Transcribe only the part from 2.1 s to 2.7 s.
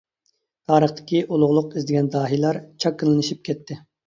داھىيلار